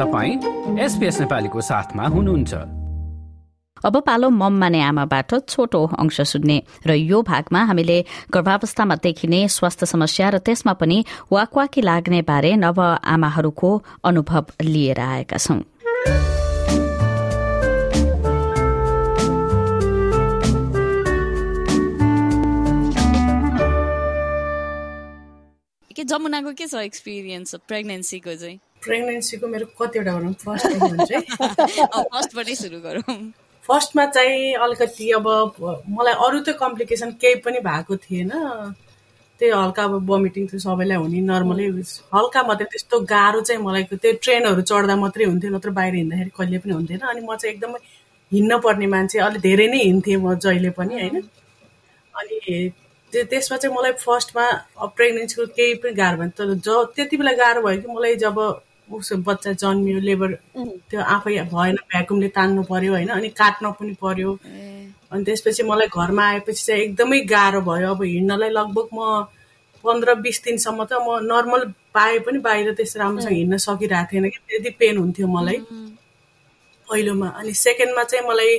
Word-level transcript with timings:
तपाईँ 0.00 0.80
एसपिएस 0.80 1.20
नेपालीको 1.20 1.60
साथमा 1.60 2.04
हुनुहुन्छ। 2.08 2.52
अब 3.84 3.96
पालो 4.00 4.28
मम 4.30 4.54
माने 4.56 4.80
आमाबाट 4.80 5.34
छोटो 5.44 5.80
अंश 6.00 6.20
सुन्ने 6.20 6.56
र 6.86 6.96
यो 6.96 7.20
भागमा 7.22 7.60
हामीले 7.64 7.98
गर्भावस्थामा 8.32 8.96
देखिने 8.96 9.40
स्वास्थ्य 9.48 9.86
समस्या 9.86 10.28
र 10.30 10.38
त्यसमा 10.40 10.72
पनि 10.72 11.04
वाकवाकी 11.32 11.80
लाग्ने 11.82 12.22
बारे 12.22 12.56
नव 12.56 12.80
आमाहरूको 12.80 13.70
अनुभव 14.04 14.44
लिएर 14.64 15.00
आएका 15.00 15.36
छौं। 15.36 15.60
के 25.92 26.04
जमुनाको 26.04 26.52
के 26.56 26.66
छ 26.66 26.74
एक्सपिरियन्स 26.88 27.54
प्रेग्नेन्सीको 27.68 28.34
चाहिँ? 28.34 28.58
प्रेग्नेन्सीको 28.84 29.46
मेरो 29.54 29.66
कतिवटा 29.80 30.12
भनौँ 30.16 30.32
फर्स्ट 30.44 30.66
फर्स्टबाटै 32.12 32.54
सुरु 32.62 32.78
गरौँ। 32.80 33.16
फर्स्टमा 33.64 34.04
चाहिँ 34.16 34.54
अलिकति 34.64 35.10
अब 35.18 35.26
मलाई 35.96 36.14
अरू 36.26 36.38
त 36.40 36.56
कम्प्लिकेसन 36.60 37.10
केही 37.22 37.34
पनि 37.44 37.58
भएको 37.66 37.96
थिएन। 38.04 38.30
त्यही 39.40 39.52
हल्का 39.52 39.82
अब 39.84 39.92
भमिटिङ 40.06 40.46
थियो 40.48 40.58
सबैलाई 40.60 40.96
हुने 41.02 41.20
नर्मलै 41.28 41.66
हल्का 42.14 42.40
मात्रै 42.48 42.66
त्यस्तो 42.72 43.00
गाह्रो 43.12 43.40
चाहिँ 43.48 43.62
मलाई 43.62 43.82
त्यो 43.92 44.12
ट्रेनहरू 44.24 44.62
चढ्दा 44.70 44.96
मात्रै 45.02 45.24
हुन्थ्यो 45.24 45.50
नत्र 45.56 45.70
बाहिर 45.78 45.94
हिँड्दाखेरि 45.94 46.30
कहिले 46.38 46.58
पनि 46.64 46.72
हुन्थेन। 46.78 47.00
अनि 47.10 47.20
म 47.20 47.36
चाहिँ 47.36 47.54
एकदमै 47.54 47.78
हिँड्न 48.32 48.58
पर्ने 48.64 48.86
मान्छे 48.94 49.18
अलिक 49.26 49.40
धेरै 49.42 49.66
नै 49.72 49.80
हिँड्थेँ 49.84 50.16
म 50.16 50.34
जहिले 50.44 50.70
पनि 50.78 50.94
होइन? 51.00 51.16
अनि 52.14 52.36
त्यो 53.12 53.22
त्यसमा 53.30 53.56
चाहिँ 53.56 53.74
मलाई 53.76 53.92
फर्स्टमा 54.04 54.44
प्रेग्नेन्सीको 54.96 55.46
केही 55.56 55.74
पनि 55.82 55.92
गाह्रो 56.00 56.16
भयो 56.20 56.30
तर 56.38 56.48
ज 56.66 56.68
त्यति 56.96 57.16
बेला 57.16 57.32
गाह्रो 57.40 57.60
भयो 57.66 57.80
कि 57.80 57.88
मलाई 57.92 58.16
जब 58.24 58.36
उसो 58.92 59.16
बच्चा 59.26 59.52
जन्मियो 59.62 59.98
लेबर 60.00 60.30
त्यो 60.90 61.00
आफै 61.14 61.38
भएन 61.52 61.76
भ्याकुमले 61.90 62.28
तान्नु 62.36 62.62
पर्यो 62.70 62.92
होइन 62.92 63.08
अनि 63.16 63.28
काट्न 63.40 63.70
पनि 63.78 63.94
पर्यो। 64.02 64.30
अनि 65.12 65.24
त्यसपछि 65.24 65.62
मलाई 65.70 65.88
घरमा 65.94 66.24
आएपछि 66.30 66.64
चाहिँ 66.64 66.82
एकदमै 66.82 67.20
गाह्रो 67.32 67.60
भयो। 67.68 67.90
अब 67.94 68.02
हिँड्नलाई 68.02 68.50
लगभग 68.50 68.88
म 68.94 68.98
पन्ध्र 69.84 70.14
बिस 70.24 70.42
दिनसम्म 70.44 70.84
त 70.84 70.92
म 71.06 71.18
नर्मल 71.24 71.62
पाए 71.94 72.18
पनि 72.26 72.38
बाहिर 72.38 72.72
त्यस्तो 72.78 73.00
राम्रोसँग 73.00 73.32
हिँड्न 73.32 73.56
सकिरहेको 73.66 74.12
थिएन 74.12 74.28
कि 74.28 74.38
त्यति 74.48 74.70
पेन 74.80 74.98
हुन्थ्यो 74.98 75.26
मलाई। 75.26 75.58
पहिलोमा। 76.88 77.28
अनि 77.38 77.52
सेकेन्डमा 77.54 78.04
चाहिँ 78.04 78.26
मलाई 78.28 78.58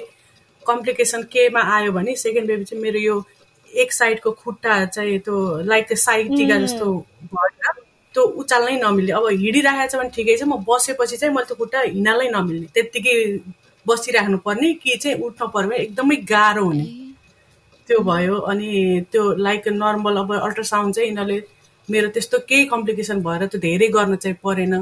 कम्प्लिकेसन 0.65 1.23
केमा 1.33 1.61
आयो 1.75 1.91
भने 1.91 2.15
सेकेन्ड 2.15 2.47
बेबी 2.47 2.63
चाहिँ 2.63 2.81
मेरो 2.83 2.99
यो 2.99 3.15
एक 3.73 3.91
साइडको 3.93 4.31
खुट्टा 4.41 4.73
चाहिँ 4.85 5.19
त्यो 5.25 5.37
लाइक 5.63 5.93
साइड 5.97 6.27
टिका 6.37 6.57
जस्तो 6.59 6.85
भएर 7.33 7.49
त्यो 8.13 8.23
उचाल्नै 8.41 8.75
नमिल्ने। 8.83 9.11
अब 9.17 9.25
हिँडिरहेको 9.43 9.87
छ 9.91 9.95
भने 9.99 10.09
ठिकै 10.15 10.35
छ 10.37 10.43
म 10.43 10.59
बसेपछि 10.67 11.17
चाहिँ 11.17 11.33
मैले 11.35 11.47
त्यो 11.47 11.55
खुट्टा 11.61 11.79
हिँड्नलाई 11.81 12.27
नमिल्ने। 12.35 12.67
त्यत्तिकै 12.75 13.15
बसिराख्नु 13.85 14.37
पर्ने 14.45 14.73
कि 14.81 14.95
चाहिँ 15.03 15.17
उठ्न 15.25 15.47
पर्ने 15.53 15.75
एकदमै 15.85 16.15
गाह्रो 16.31 16.63
हुने। 16.65 16.85
त्यो 17.89 17.99
भयो 18.09 18.35
अनि 18.51 18.69
त्यो 19.11 19.23
लाइक 19.45 19.67
नर्मल 19.81 20.15
अब 20.23 20.29
अल्ट्रासाउन्ड 20.37 20.95
चाहिँ 20.95 21.07
यिनीहरूले 21.09 21.39
मेरो 21.89 22.07
त्यस्तो 22.15 22.37
केही 22.49 22.65
कम्प्लिकेसन 22.73 23.17
भएर 23.23 23.45
त्यो 23.51 23.59
धेरै 23.59 23.87
गर्न 23.95 24.15
चाहिँ 24.15 24.37
परेन। 24.43 24.73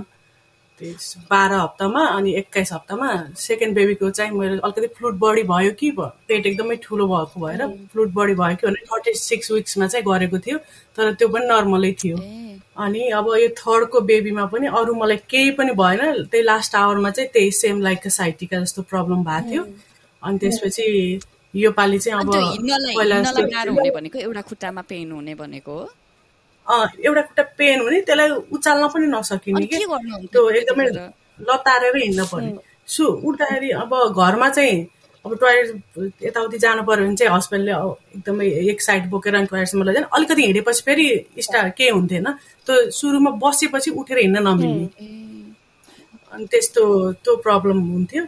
बाह्र 0.82 1.54
हप्तामा 1.54 2.06
अनि 2.08 2.34
एक्काइस 2.36 2.72
हप्तामा 2.74 3.10
सेकेन्ड 3.38 3.76
बेबीको 3.76 4.10
चाहिँ 4.10 4.32
मेरो 4.32 4.58
अलिकति 4.58 4.88
फ्लुट 4.98 5.16
बडी 5.20 5.44
भयो 5.44 5.72
कि 5.80 5.92
पेट 6.00 6.46
एकदमै 6.46 6.76
ठुलो 6.84 7.08
भएको 7.08 7.46
भएर 7.46 7.68
फ्लुट 7.92 8.10
बडी 8.14 8.34
भयो 8.42 8.56
कि 8.56 8.68
भने 8.68 8.86
थर्टी 8.86 9.14
सिक्स 9.20 9.52
विक्समा 9.52 9.88
चाहिँ 9.88 10.06
गरेको 10.06 10.40
थियो 10.40 10.58
तर 10.98 11.14
त्यो 11.14 11.28
पनि 11.28 11.46
नर्मलै 11.48 11.92
थियो। 12.04 12.18
अनि 12.84 13.02
अब 13.20 13.28
यो 13.40 13.48
थर्डको 13.60 14.02
बेबीमा 14.02 14.46
पनि 14.54 14.68
अरू 14.80 14.94
मलाई 14.96 15.18
केही 15.30 15.52
पनि 15.60 15.72
भएन 15.76 16.24
त्यही 16.32 16.44
लास्ट 16.44 16.76
आवरमा 16.76 17.10
चाहिँ 17.10 17.30
त्यही 17.34 17.52
सेम 17.52 17.82
लाइक 17.82 18.08
साइटिका 18.08 18.60
जस्तो 18.60 18.82
प्रब्लम 18.92 19.24
भएको 19.24 19.50
थियो। 19.52 19.64
अनि 20.24 20.38
त्यसपछि 20.38 20.86
यो 21.54 21.72
पालि 21.72 22.00
चाहिँ 22.00 22.20
अब 22.20 22.34
पहिला 22.98 23.22
भनेको 23.92 24.20
एउटा 24.20 24.42
खुट्टामा 24.50 24.82
पेन 24.90 25.12
हुने 25.12 25.36
भनेको 25.36 25.76
एउटा 26.70 27.22
खुट्टा 27.22 27.44
पेन 27.58 27.80
हुने 27.82 28.02
त्यसलाई 28.08 28.30
उचाल्न 28.56 28.88
पनि 28.94 29.08
नसकिने 29.16 29.66
कि? 29.66 29.78
त्यो 30.32 30.50
एकदमै 30.50 30.86
लतारेर 31.50 31.98
हिँड्न 31.98 32.26
पर्ने 32.32 32.52
सु 32.88 33.04
उठ्दाखेरि 33.06 33.70
अब 33.82 33.92
घरमा 34.14 34.50
चाहिँ 34.50 34.88
अब 35.26 35.34
टोयलेट 35.36 36.24
यताउति 36.24 36.58
जानु 36.58 36.84
पऱ्यो 36.88 37.06
भने 37.06 37.16
चाहिँ 37.16 37.32
हस्बेन्डले 37.36 37.72
एकदमै 38.18 38.46
एक 38.72 38.82
साइड 38.82 39.10
बोकेर 39.10 39.36
अनि 39.36 39.48
टोयलेटसम्म 39.52 39.84
लैजाने। 39.84 40.08
अलिकति 40.16 40.42
हिँडेपछि 40.42 40.82
फेरि 40.86 41.08
स्टार 41.44 41.70
केही 41.78 41.90
हुन्थेन? 41.90 42.28
त्यो 42.68 42.76
सुरुमा 42.92 43.32
बसेपछि 43.44 43.92
उठेर 44.00 44.18
हिँड्न 44.20 44.48
नमिल्ने। 44.48 44.86
अनि 46.34 46.46
त्यस्तो 46.52 46.82
त्यो 47.24 47.36
प्रब्लम 47.46 47.80
हुन्थ्यो। 47.92 48.24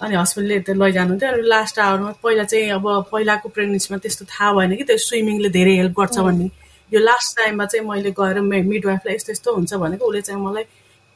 अनि 0.00 0.14
हस्बेन्डले 0.16 0.58
त्यो 0.64 0.74
लैजानुहुन्थ्यो। 0.80 1.28
अनि 1.32 1.42
लास्ट 1.52 1.78
आवरमा 1.78 2.12
पहिला 2.24 2.44
चाहिँ 2.50 2.70
अब 2.78 2.86
पहिलाको 3.12 3.48
प्रेग्नेन्सीमा 3.54 3.98
त्यस्तो 4.00 4.24
थाहा 4.32 4.52
भएन 4.56 4.76
कि 4.76 4.84
त्यो 4.88 4.96
स्विमिङले 4.96 5.48
धेरै 5.58 5.74
हेल्प 5.76 5.94
गर्छ 6.00 6.18
भन्ने। 6.18 6.48
यो 6.92 7.00
लास्ट 7.00 7.36
टाइममा 7.36 7.64
चाहिँ 7.66 7.86
मैले 7.88 8.10
गएर 8.20 8.40
मिडवाइफलाई 8.40 9.14
यस्तो 9.14 9.32
यस्तो 9.32 9.54
हुन्छ 9.54 9.74
भनेको 9.82 10.04
उसले 10.06 10.20
चाहिँ 10.28 10.42
मलाई 10.42 10.64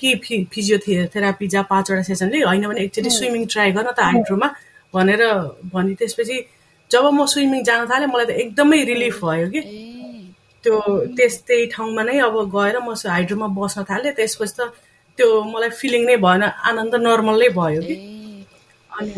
कि 0.01 0.15
फि 0.25 0.35
फिजियोथेरापी 0.53 1.47
जहाँ 1.49 1.67
पाँचवटा 1.71 2.03
सेसनले 2.03 2.43
होइन 2.43 2.67
भने 2.69 2.81
एकचोटि 2.85 3.11
स्विमिङ 3.11 3.47
ट्राई 3.53 3.71
गर्न 3.73 3.91
त 3.93 4.01
हाइड्रोमा 4.01 4.49
भनेर 4.95 5.23
भने 5.75 5.95
त्यसपछि 6.01 6.37
जब 6.91 7.05
म 7.15 7.27
स्विमिङ 7.35 7.63
जान 7.65 7.87
थालेँ 7.91 8.09
मलाई 8.15 8.27
त 8.27 8.31
एकदमै 8.45 8.83
रिलिफ 8.85 9.25
भयो 9.25 9.49
कि। 9.55 9.61
त्यो 10.65 10.75
त्यस 11.17 11.35
त्यही 11.47 11.67
ठाउँमा 11.73 12.03
नै 12.03 12.19
अब 12.27 12.37
गएर 12.57 12.77
म 12.79 12.95
हाइड्रोमा 13.07 13.47
बस्न 13.59 13.85
थालेँ 13.91 14.13
त्यसपछि 14.19 14.55
त 14.59 14.61
त्यो 15.19 15.29
मलाई 15.45 15.71
फिलिङ 15.81 16.03
नै 16.07 16.17
भएन 16.27 16.43
आनन्द 16.43 16.95
नर्मलै 17.07 17.49
भयो 17.59 17.81
कि। 17.83 17.97
अनि 18.91 19.13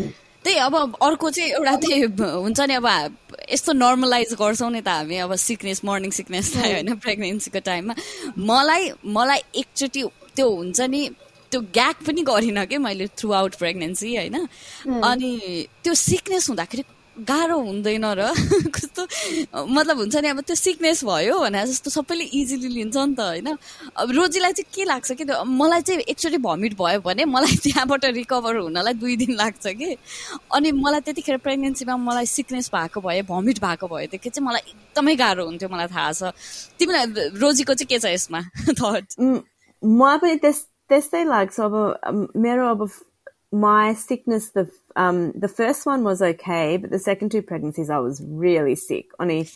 त्यही 0.45 0.57
अब 0.67 0.75
अर्को 1.01 1.29
चाहिँ 1.29 1.49
एउटा 1.51 1.75
त्यही 1.83 2.01
हुन्छ 2.19 2.59
नि 2.59 2.73
अब 2.73 2.87
यस्तो 3.47 3.73
नर्मलाइज 3.73 4.33
गर्छौँ 4.33 4.71
नि 4.71 4.81
त 4.81 4.87
हामी 4.89 5.17
अब 5.17 5.35
सिकनेस 5.37 5.81
मर्निङ 5.85 6.11
सिकनेसलाई 6.11 6.71
होइन 6.73 6.95
प्रेग्नेन्सीको 6.97 7.59
टाइममा 7.59 7.93
मलाई 8.43 8.91
मलाई 9.09 9.41
एकचोटि 9.55 10.03
त्यो 10.35 10.49
हुन्छ 10.49 10.81
नि 10.87 11.01
त्यो 11.51 11.61
ग्याक 11.73 12.03
पनि 12.07 12.21
गरिनँ 12.23 12.65
कि 12.65 12.77
मैले 12.77 13.07
थ्रु 13.17 13.31
आउट 13.31 13.55
प्रेग्नेन्सी 13.55 14.15
होइन 14.15 14.37
अनि 15.03 15.31
त्यो 15.83 15.93
सिकनेस 15.93 16.49
हुँदाखेरि 16.49 16.83
गाह्रो 17.17 17.57
हुँदैन 17.59 18.05
र। 18.05 18.21
कस्तो 18.75 19.01
मतलब 19.65 19.97
हुन्छ 19.97 20.15
नि 20.21 20.27
अब 20.27 20.39
त्यो 20.45 20.55
सिकनेस 20.55 21.03
भयो 21.03 21.39
भने 21.39 21.65
जस्तो 21.65 21.89
सबैले 21.89 22.23
इजिली 22.23 22.67
लिन्छ 22.67 22.97
नि 22.97 23.15
त 23.15 23.19
होइन? 23.19 23.47
अब 23.97 24.11
रोजीलाई 24.11 24.53
चाहिँ 24.53 24.69
के 24.69 24.83
लाग्छ 24.85 25.11
कि 25.11 25.25
मलाई 25.25 25.81
चाहिँ 25.81 26.01
एकचोटि 26.13 26.37
भमिट 26.37 26.73
भयो 26.77 27.01
भने 27.01 27.25
मलाई 27.25 27.55
त्यहाँबाट 27.63 28.05
रिकभर 28.05 28.55
हुनलाई 28.57 28.93
दुई 28.93 29.15
दिन 29.17 29.33
लाग्छ 29.33 29.65
कि? 29.67 29.97
अनि 30.53 30.71
मलाई 30.71 31.01
त्यतिखेर 31.01 31.37
प्रेग्नेन्सीमा 31.41 31.97
मलाई 31.97 32.25
सिकनेस 32.25 32.69
भएको 32.75 33.01
भए 33.01 33.21
भमिट 33.25 33.59
भएको 33.65 33.87
भएदेखि 33.87 34.29
चाहिँ 34.29 34.47
मलाई 34.47 34.61
एकदमै 34.69 35.15
गाह्रो 35.15 35.45
हुन्थ्यो 35.45 35.69
मलाई 35.69 35.87
थाहा 35.87 36.11
छ। 36.13 36.31
तिमीलाई 36.79 37.29
रोजीको 37.33 37.73
चाहिँ 37.73 37.89
के 37.89 37.99
छ 37.99 38.13
यसमा? 38.13 38.41
थट 38.79 39.17
मलाई 39.83 40.17
पनि 40.17 40.35
त्यस्तै 40.89 41.23
लाग्छ। 41.23 41.59
अब 41.59 41.73
मेरो 42.37 42.67
अब 42.71 42.89
my 43.51 43.93
sickness, 43.93 44.49
the 44.49 44.69
um, 44.95 45.31
the 45.31 45.47
first 45.47 45.85
one 45.85 46.03
was 46.03 46.21
okay, 46.21 46.77
but 46.77 46.89
the 46.89 46.99
second 46.99 47.31
two 47.31 47.41
pregnancies, 47.41 47.89
I 47.89 47.99
was 47.99 48.21
really 48.25 48.75
sick. 48.75 49.07
Only, 49.19 49.49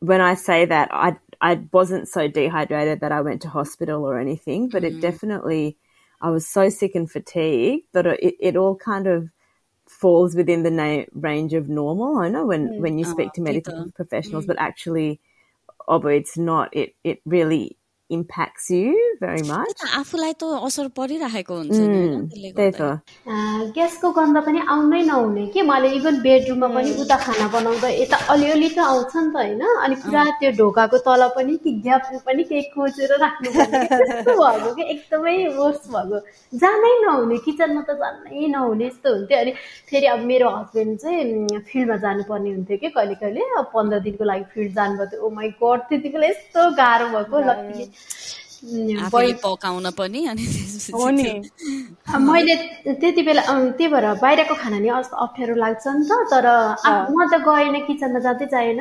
when 0.00 0.20
I 0.20 0.34
say 0.34 0.64
that, 0.66 0.90
I 0.92 1.16
I 1.40 1.60
wasn't 1.72 2.08
so 2.08 2.28
dehydrated 2.28 3.00
that 3.00 3.12
I 3.12 3.20
went 3.22 3.42
to 3.42 3.48
hospital 3.48 4.04
or 4.04 4.18
anything, 4.18 4.68
but 4.68 4.82
mm. 4.82 4.86
it 4.86 5.00
definitely, 5.00 5.78
I 6.20 6.30
was 6.30 6.46
so 6.46 6.68
sick 6.68 6.94
and 6.94 7.10
fatigued 7.10 7.86
that 7.92 8.06
it, 8.06 8.34
it 8.40 8.56
all 8.56 8.76
kind 8.76 9.06
of 9.06 9.30
falls 9.86 10.34
within 10.34 10.64
the 10.64 10.70
na- 10.70 11.04
range 11.14 11.54
of 11.54 11.68
normal. 11.68 12.18
I 12.18 12.28
know 12.28 12.46
when, 12.46 12.68
mm. 12.68 12.78
when 12.80 12.98
you 12.98 13.04
speak 13.04 13.28
oh, 13.28 13.32
to 13.36 13.40
medical 13.40 13.90
professionals, 13.92 14.44
mm. 14.44 14.48
but 14.48 14.60
actually, 14.60 15.20
oh, 15.86 16.06
it's 16.08 16.36
not. 16.36 16.76
It 16.76 16.94
it 17.04 17.22
really 17.24 17.77
impacts 18.10 18.70
you 18.70 18.92
very 19.20 19.42
much. 19.48 19.78
आफूलाई 20.00 20.32
त 20.40 20.44
असर 20.66 20.86
परिरहेको 20.96 21.54
हुन्छ 21.54 21.78
त्यही 22.56 22.70
त 22.80 22.82
ग्यासको 23.76 24.10
गन्ध 24.18 24.36
पनि 24.46 24.60
आउनै 24.74 25.02
नहुने 25.08 25.46
कि? 25.52 25.60
मैले 25.70 25.88
इभन 25.98 26.20
बेडरुममा 26.24 26.68
पनि 26.76 26.90
उता 27.04 27.16
खाना 27.24 27.46
बनाउँदा 27.52 27.88
यता 28.00 28.16
अलिअलि 28.32 28.68
त 28.76 28.78
आउँछ 28.78 29.12
नि 29.16 29.28
त 29.28 29.36
होइन? 29.36 29.62
अनि 29.84 29.94
पुरा 30.04 30.24
त्यो 30.40 30.50
ढोकाको 30.60 30.98
तल 31.04 31.22
पनि 31.36 31.56
कि 31.64 31.70
ग्यापमा 31.84 32.18
पनि 32.26 32.42
केही 32.48 32.62
खोजेर 32.72 33.12
राख्नु 33.24 33.48
भएको 33.52 34.70
कि? 34.74 34.82
एकदमै 34.94 35.36
वर्स 35.58 35.84
भएको। 35.92 36.18
जानै 36.64 36.92
नहुने 37.04 37.36
किचनमा 37.44 37.82
त 37.88 37.90
जानै 38.00 38.46
नहुने 38.56 38.86
यस्तो 38.88 39.08
हुन्थ्यो। 39.14 39.38
अनि 39.38 39.52
फेरि 39.90 40.06
अब 40.16 40.20
मेरो 40.32 40.48
हस्बेन्ड 40.56 40.98
चाहिँ 41.04 41.60
फिल्डमा 41.68 41.96
जानुपर्ने 42.08 42.50
हुन्थ्यो 42.56 42.76
कि? 42.80 42.88
कहिले 42.96 43.14
कहिले 43.20 43.40
अब 43.60 43.70
पन्ध्र 43.76 44.00
दिनको 44.08 44.24
लागि 44.32 44.44
फिल्ड 44.56 44.72
जानुभएको 44.80 45.10
थियो। 45.12 45.20
ओ 45.20 45.30
माई 45.36 45.48
गड 45.60 45.80
त्यति 45.92 46.08
बेला 46.08 46.26
यस्तो 46.32 46.60
गाह्रो 46.80 47.06
भएको। 47.14 47.36
आफैले 47.48 47.84
पकाउन 49.42 49.90
पनि 49.98 50.20
अनि 50.26 50.44
मैले 52.18 52.54
त्यति 52.98 53.22
बेला 53.22 53.42
त्यही 53.78 53.88
भएर 53.92 54.06
बाहिरको 54.18 54.54
खाना 54.54 54.78
नि 54.78 54.88
अप्ठ्यारो 54.88 55.54
लाग्छ 55.54 55.84
नि 55.86 56.04
त 56.10 56.12
तर 56.32 56.46
म 57.14 57.16
त 57.30 57.38
गएन 57.46 57.74
किचनमा 57.86 58.18
जाँदै 58.18 58.46
जाएन 58.50 58.80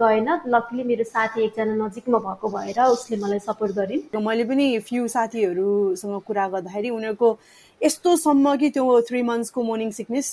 गएन। 0.00 0.28
लकली 0.48 0.82
मेरो 0.84 1.04
साथी 1.04 1.44
एकजना 1.44 1.74
नजिकमा 1.76 2.18
भएको 2.24 2.46
भएर 2.48 2.78
उसले 2.88 3.16
मलाई 3.20 3.38
सपोर्ट 3.44 3.72
गरिन्। 3.76 4.16
मैले 4.16 4.44
पनि 4.48 4.66
फ्यु 4.88 5.08
साथीहरूसँग 5.08 6.14
कुरा 6.26 6.44
गर्दाखेरि 6.48 6.88
उनीहरूको 6.90 7.28
यस्तोसम्म 7.82 8.54
कि 8.56 8.68
त्यो 8.70 9.00
थ्री 9.08 9.22
मन्थ्सको 9.22 9.62
मर्निङ 9.62 9.90
सिकनेस 9.92 10.26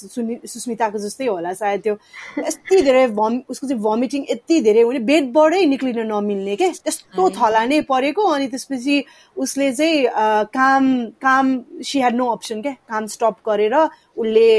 सुस्मिताको 0.45 0.99
जस्तै 0.99 1.25
होला 1.27 1.53
सायद 1.55 1.81
त्यो 1.81 1.95
यति 2.39 2.81
धेरै 2.81 3.05
भम 3.15 3.41
उसको 3.49 3.67
चाहिँ 3.67 3.81
भमिटिङ 3.81 4.25
यति 4.29 4.59
धेरै 4.61 4.81
हुने 4.81 4.99
बेडबाटै 5.09 5.65
निक्लिन 5.67 5.99
नमिल्ने 6.07 6.55
क्या 6.55 6.69
त्यस्तो 6.79 7.29
थला 7.37 7.65
नै 7.65 7.81
परेको 7.89 8.23
अनि 8.29 8.47
त्यसपछि 8.47 8.97
उसले 9.37 9.71
चाहिँ 9.73 10.47
काम 10.53 10.89
काम 11.21 11.53
सी 11.81 11.99
ह्याड 11.99 12.15
नो 12.15 12.29
अप्सन 12.31 12.61
क्या 12.61 12.73
काम 12.89 13.05
स्टप 13.15 13.37
गरेर 13.45 13.75
उसले 13.75 14.49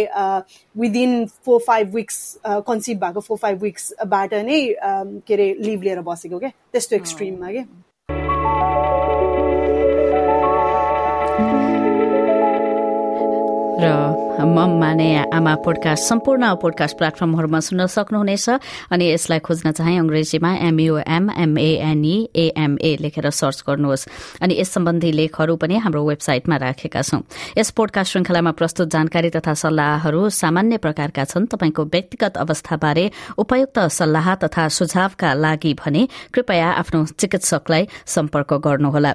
within 0.77 1.25
four 1.45 1.61
five 1.67 1.95
weeks 1.95 2.23
conceive 2.67 3.01
भएको 3.01 3.21
फोर 3.23 3.39
फाइभ 3.39 3.63
विक्सबाट 3.63 4.35
नै 4.47 4.61
के 5.27 5.35
अरे 5.35 5.49
लिभ 5.61 5.83
लिएर 5.83 6.01
बसेको 6.05 6.39
क्या 6.39 6.51
त्यस्तो 6.73 6.97
एक्सट्रिममा 6.97 7.51
क्या 7.51 7.67
र 13.77 13.87
मम 14.41 14.71
माने 14.81 15.09
आमा 15.37 15.55
पोडकास्ट 15.65 16.05
सम्पूर्ण 16.09 16.45
पोडकास्ट 16.63 16.97
प्लेटफर्महरूमा 16.99 17.61
सुन्न 17.61 17.87
सक्नुहुनेछ 17.87 18.49
अनि 18.93 19.05
यसलाई 19.13 19.39
खोज्न 19.39 19.71
चाहे 19.73 19.97
अङ्ग्रेजीमा 19.97 20.53
एमयुएम 20.69 21.31
एमएनई 21.37 22.17
एएमए 22.35 22.97
लेखेर 23.01 23.29
सर्च 23.31 23.65
गर्नुहोस्। 23.69 24.07
अनि 24.43 24.55
यस 24.61 24.71
सम्बन्धी 24.71 25.13
लेखहरू 25.13 25.57
पनि 25.57 25.77
हाम्रो 25.85 26.05
वेबसाइटमा 26.09 26.57
राखेका 26.57 27.03
छौं। 27.03 27.21
यस 27.59 27.71
पोडकास्ट 27.77 28.13
श्रृंखलामा 28.13 28.53
प्रस्तुत 28.53 28.89
जानकारी 28.89 29.31
तथा 29.37 29.55
सल्लाहहरू 29.55 30.29
सामान्य 30.33 30.77
प्रकारका 30.79 31.25
छन्। 31.25 31.47
तपाईँको 31.53 31.85
व्यक्तिगत 31.85 32.37
अवस्थाबारे 32.37 33.11
उपयुक्त 33.39 33.79
सल्लाह 33.93 34.35
तथा 34.41 34.69
सुझावका 34.69 35.35
लागि 35.35 35.75
भने 35.75 36.09
कृपया 36.33 36.69
आफ्नो 36.81 37.05
चिकित्सकलाई 37.21 37.89
सम्पर्क 38.07 38.55
गर्नुहोला। 38.65 39.15